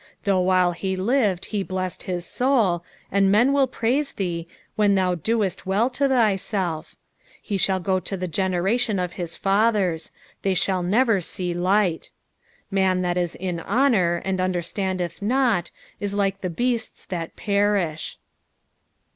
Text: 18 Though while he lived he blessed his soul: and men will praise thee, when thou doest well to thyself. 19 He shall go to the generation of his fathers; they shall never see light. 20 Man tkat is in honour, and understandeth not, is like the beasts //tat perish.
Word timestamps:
18 0.21 0.21
Though 0.23 0.39
while 0.39 0.71
he 0.71 0.95
lived 0.97 1.45
he 1.45 1.61
blessed 1.61 2.01
his 2.01 2.25
soul: 2.25 2.83
and 3.11 3.31
men 3.31 3.53
will 3.53 3.67
praise 3.67 4.13
thee, 4.13 4.47
when 4.75 4.95
thou 4.95 5.13
doest 5.13 5.67
well 5.67 5.91
to 5.91 6.07
thyself. 6.09 6.95
19 7.43 7.43
He 7.43 7.57
shall 7.57 7.79
go 7.79 7.99
to 7.99 8.17
the 8.17 8.27
generation 8.27 8.97
of 8.97 9.13
his 9.13 9.37
fathers; 9.37 10.09
they 10.41 10.55
shall 10.55 10.81
never 10.81 11.21
see 11.21 11.53
light. 11.53 12.09
20 12.69 12.81
Man 12.83 13.03
tkat 13.03 13.15
is 13.17 13.35
in 13.35 13.59
honour, 13.59 14.23
and 14.25 14.41
understandeth 14.41 15.21
not, 15.21 15.69
is 15.99 16.15
like 16.15 16.41
the 16.41 16.49
beasts 16.49 17.05
//tat 17.07 17.35
perish. 17.35 18.17